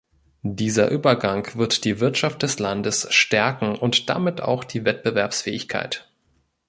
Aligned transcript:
Dieser 0.41 0.89
Übergang 0.89 1.45
wird 1.53 1.85
die 1.85 1.99
Wirtschaft 1.99 2.41
des 2.41 2.57
Landes 2.57 3.05
stärken 3.13 3.75
und 3.75 4.09
damit 4.09 4.41
auch 4.41 4.63
die 4.63 4.83
Wettbewerbsfähigkeit. 4.83 6.11